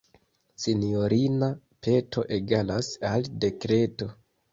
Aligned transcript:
Sinjorina 0.61 1.49
peto 1.87 2.23
egalas 2.37 2.89
al 3.11 3.29
dekreto. 3.47 4.09